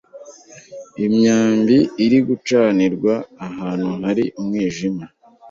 [1.05, 3.13] Imyambi iri gucanirwa
[3.47, 5.03] ahantu hari umwijima